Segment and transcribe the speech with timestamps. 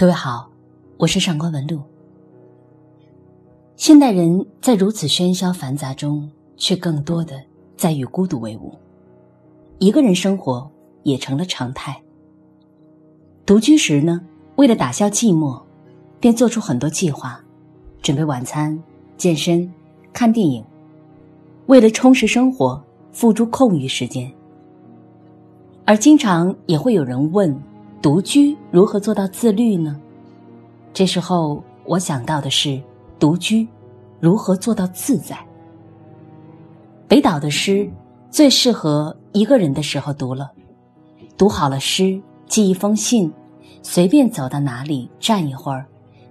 [0.00, 0.48] 各位好，
[0.96, 1.78] 我是上官文露。
[3.76, 6.26] 现代人在如此喧嚣繁杂中，
[6.56, 7.38] 却更多的
[7.76, 8.74] 在与孤独为伍，
[9.78, 10.66] 一个人生活
[11.02, 12.00] 也成了常态。
[13.44, 14.18] 独居时呢，
[14.56, 15.60] 为了打消寂寞，
[16.18, 17.38] 便做出很多计划，
[18.00, 18.82] 准备晚餐、
[19.18, 19.70] 健身、
[20.14, 20.64] 看电影，
[21.66, 22.82] 为了充实生活，
[23.12, 24.32] 付诸空余时间。
[25.84, 27.54] 而经常也会有人问。
[28.02, 30.00] 独居如何做到自律呢？
[30.92, 32.80] 这时候我想到的是，
[33.18, 33.68] 独居
[34.18, 35.38] 如何做到自在。
[37.06, 37.90] 北岛的诗
[38.30, 40.50] 最适合一个人的时候读了，
[41.36, 43.30] 读好了诗，寄一封信，
[43.82, 45.84] 随便走到哪里站一会儿，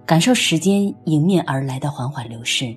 [0.08, 2.76] 感受时间迎面而来的缓缓流逝。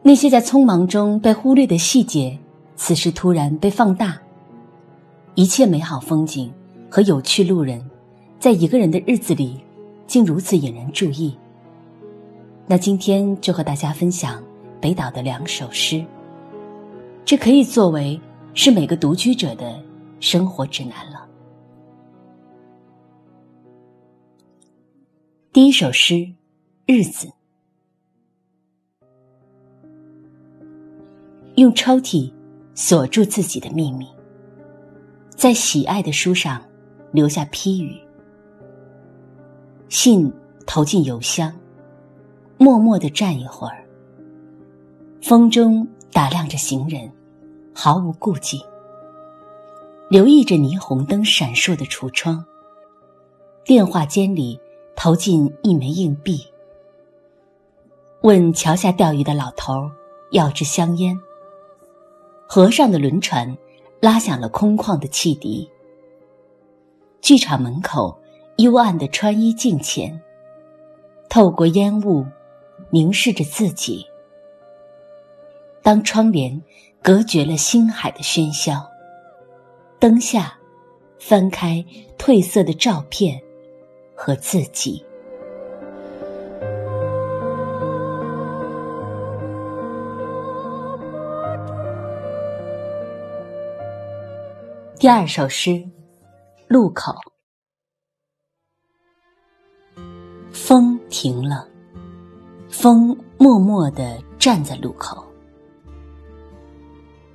[0.00, 2.38] 那些在匆忙中被忽略的细节，
[2.76, 4.18] 此时突然被放大，
[5.34, 6.50] 一切美好风景。
[6.90, 7.84] 和有趣路人，
[8.38, 9.60] 在一个人的日子里，
[10.06, 11.36] 竟如此引人注意。
[12.66, 14.42] 那今天就和大家分享
[14.80, 16.04] 北岛的两首诗，
[17.24, 18.20] 这可以作为
[18.54, 19.82] 是每个独居者的
[20.20, 21.26] 生活指南了。
[25.52, 26.14] 第一首诗，
[26.86, 27.26] 《日子》，
[31.56, 32.32] 用抽屉
[32.74, 34.06] 锁住自己的秘密，
[35.30, 36.62] 在喜爱的书上。
[37.10, 37.96] 留下批语，
[39.88, 40.32] 信
[40.66, 41.52] 投进邮箱，
[42.58, 43.84] 默默的站一会儿。
[45.22, 47.10] 风中打量着行人，
[47.74, 48.62] 毫无顾忌，
[50.10, 52.44] 留意着霓虹灯闪烁的橱窗。
[53.64, 54.60] 电话间里
[54.94, 56.46] 投进一枚硬币，
[58.22, 59.90] 问桥下钓鱼的老头
[60.30, 61.18] 要支香烟。
[62.46, 63.56] 河上的轮船
[64.00, 65.68] 拉响了空旷的汽笛。
[67.20, 68.16] 剧场门口，
[68.56, 70.18] 幽暗的穿衣镜前，
[71.28, 72.24] 透过烟雾，
[72.90, 74.06] 凝视着自己。
[75.82, 76.62] 当窗帘
[77.02, 78.86] 隔绝了星海的喧嚣，
[79.98, 80.56] 灯下，
[81.18, 81.84] 翻开
[82.16, 83.40] 褪色的照片
[84.14, 85.04] 和自己。
[94.98, 95.97] 第二首诗。
[96.68, 97.14] 路口，
[100.52, 101.66] 风停了，
[102.68, 105.26] 风默默的站在路口。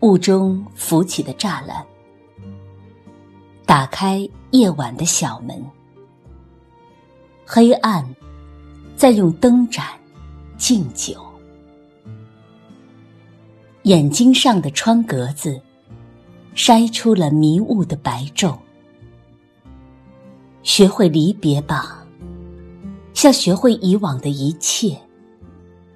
[0.01, 1.83] 雾中浮起的栅栏，
[3.65, 5.59] 打开夜晚的小门。
[7.43, 8.07] 黑暗
[8.95, 9.99] 在用灯盏
[10.59, 11.19] 敬酒，
[13.81, 15.59] 眼睛上的窗格子
[16.53, 18.55] 筛出了迷雾的白昼。
[20.63, 22.05] 学会离别吧，
[23.13, 24.97] 像学会以往的一切，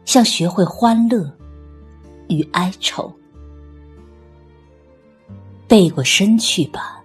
[0.03, 1.31] 像学会欢乐
[2.27, 3.11] 与哀愁。
[5.67, 7.01] 背过身去吧，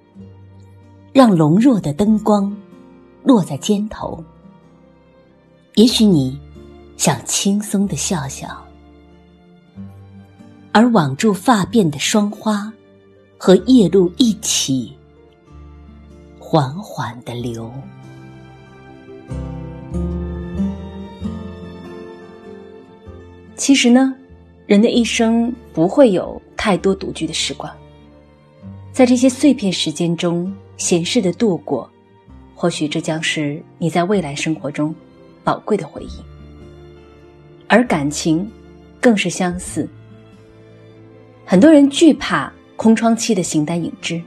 [1.12, 2.54] 让笼弱的灯光
[3.22, 4.22] 落在肩头。
[5.76, 6.38] 也许你
[6.96, 8.60] 想轻松的笑笑，
[10.72, 12.72] 而网住发辫的霜花
[13.38, 14.96] 和夜露一起。
[16.52, 17.72] 缓缓的流。
[23.56, 24.14] 其实呢，
[24.66, 27.74] 人的一生不会有太多独居的时光，
[28.92, 31.90] 在这些碎片时间中闲适的度过，
[32.54, 34.94] 或许这将是你在未来生活中
[35.42, 36.20] 宝贵的回忆。
[37.66, 38.46] 而感情
[39.00, 39.88] 更是相似，
[41.46, 44.22] 很多人惧怕空窗期的形单影只。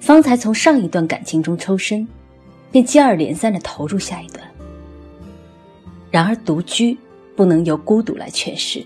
[0.00, 2.08] 方才从上一段感情中抽身，
[2.72, 4.44] 便接二连三的投入下一段。
[6.10, 6.98] 然而独居
[7.36, 8.84] 不能由孤独来诠释，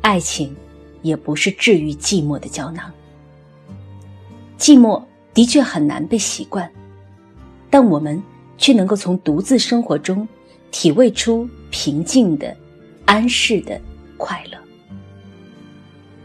[0.00, 0.56] 爱情
[1.02, 2.90] 也不是治愈寂寞的胶囊。
[4.58, 5.02] 寂寞
[5.34, 6.68] 的确很难被习惯，
[7.68, 8.20] 但我们
[8.56, 10.26] 却能够从独自生活中
[10.70, 12.56] 体味出平静的、
[13.04, 13.80] 安适的
[14.16, 14.58] 快乐。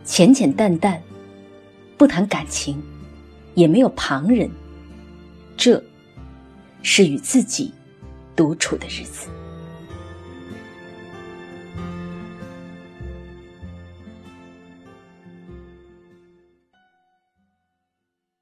[0.03, 1.01] 浅浅淡淡，
[1.97, 2.81] 不谈感情。
[3.57, 4.47] 也没有旁人，
[5.57, 5.83] 这
[6.83, 7.73] 是与自己
[8.35, 9.27] 独处的日子。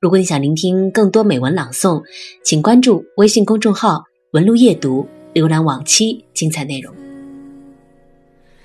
[0.01, 2.03] 如果你想聆听更多美文朗诵，
[2.43, 4.03] 请关注微信公众号
[4.33, 6.93] “文路夜读”，浏览往期精彩内容。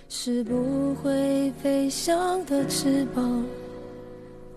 [0.09, 3.45] 是不会飞翔的翅膀，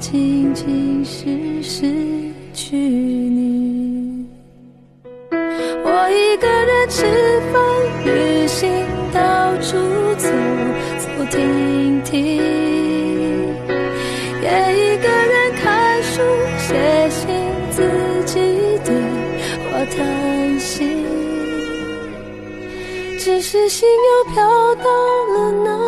[0.00, 1.92] 仅仅是失
[2.54, 4.24] 去你，
[5.30, 7.04] 我一个人吃
[7.52, 7.60] 饭、
[8.04, 8.70] 旅行、
[9.12, 9.76] 到处
[10.16, 10.28] 走
[10.98, 12.36] 走停停，
[14.40, 14.46] 也
[14.76, 16.22] 一个人看书、
[16.58, 17.26] 写信，
[17.72, 17.82] 自
[18.24, 18.38] 己
[18.84, 18.94] 对
[19.64, 21.04] 话谈心。
[23.18, 24.84] 只是心又飘到
[25.34, 25.87] 了哪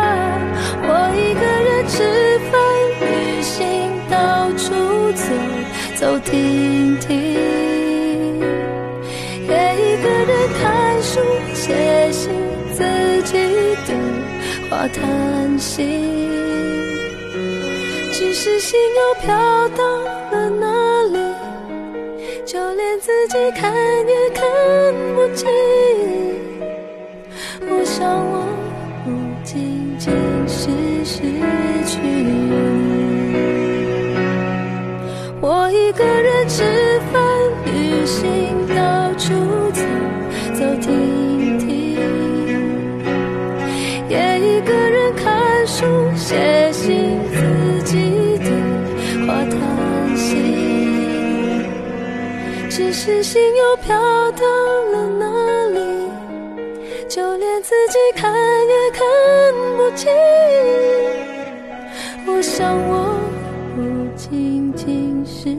[4.21, 4.69] 到处
[5.13, 5.23] 走
[5.95, 7.09] 走停停，
[9.47, 10.31] 也一个人
[10.61, 11.19] 看书、
[11.55, 12.29] 写信，
[12.71, 12.83] 自
[13.23, 13.31] 己
[13.87, 13.95] 对
[14.69, 15.79] 话谈心。
[18.11, 19.27] 只是心又飘
[19.69, 19.83] 到
[20.31, 20.65] 了哪
[21.11, 21.17] 里？
[22.45, 23.73] 就连自己看
[24.07, 24.45] 也看
[25.15, 25.49] 不清。
[45.71, 45.85] 书、
[46.17, 48.51] 写信，自己对
[49.25, 51.63] 话谈心。
[52.69, 53.95] 只是心又飘
[54.33, 54.43] 到
[54.91, 55.25] 了哪
[55.69, 55.79] 里？
[57.07, 58.99] 就连自己看也看
[59.77, 60.11] 不清。
[62.27, 63.17] 我想我
[63.73, 63.81] 不
[64.17, 65.55] 仅仅是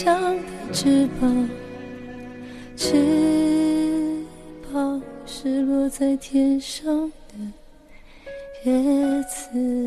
[0.00, 1.48] 像的翅膀，
[2.76, 4.22] 翅
[4.72, 7.34] 膀是落在天上的。
[8.64, 9.82] 叶子。